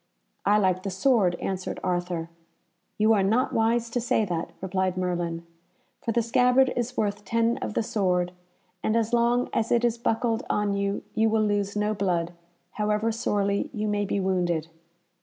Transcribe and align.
"I 0.47 0.57
like 0.57 0.81
the 0.81 0.89
sword," 0.89 1.35
answered 1.35 1.79
Arthur. 1.83 2.29
"You 2.97 3.13
are 3.13 3.21
not 3.21 3.53
wise 3.53 3.87
to 3.91 4.01
say 4.01 4.25
that," 4.25 4.49
replied 4.59 4.97
Merlin, 4.97 5.45
"for 6.03 6.11
the 6.11 6.23
scabbard 6.23 6.73
is 6.75 6.97
worth 6.97 7.23
ten 7.23 7.57
of 7.59 7.75
the 7.75 7.83
sword, 7.83 8.31
and 8.81 8.95
as 8.97 9.13
long 9.13 9.47
as 9.53 9.71
it 9.71 9.85
is 9.85 9.99
buckled 9.99 10.41
on 10.49 10.73
you 10.73 11.03
you 11.13 11.29
will 11.29 11.43
lose 11.43 11.75
no 11.75 11.93
blood, 11.93 12.33
however 12.71 13.11
sorely 13.11 13.69
you 13.73 13.87
may 13.87 14.05
be 14.05 14.19
wounded." 14.19 14.69